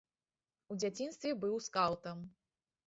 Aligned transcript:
У 0.75 0.79
дзяцінстве 0.83 1.37
быў 1.45 1.55
скаўтам. 1.71 2.29